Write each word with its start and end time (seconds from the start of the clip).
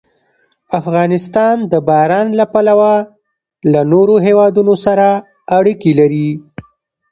افغانستان 0.79 1.55
د 1.71 1.73
باران 1.87 2.27
له 2.39 2.45
پلوه 2.53 2.93
له 3.71 3.81
نورو 3.91 4.15
هېوادونو 4.27 4.73
سره 4.85 5.07
اړیکې 5.57 5.91
لري. 5.99 6.29